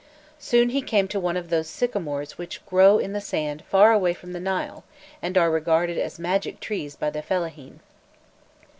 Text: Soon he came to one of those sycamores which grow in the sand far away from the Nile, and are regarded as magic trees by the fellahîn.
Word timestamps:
Soon 0.39 0.69
he 0.69 0.81
came 0.81 1.07
to 1.09 1.19
one 1.19 1.37
of 1.37 1.49
those 1.51 1.69
sycamores 1.69 2.35
which 2.35 2.65
grow 2.65 2.97
in 2.97 3.13
the 3.13 3.21
sand 3.21 3.63
far 3.69 3.91
away 3.91 4.15
from 4.15 4.33
the 4.33 4.39
Nile, 4.39 4.83
and 5.21 5.37
are 5.37 5.51
regarded 5.51 5.95
as 5.99 6.17
magic 6.17 6.59
trees 6.59 6.95
by 6.95 7.11
the 7.11 7.21
fellahîn. 7.21 7.81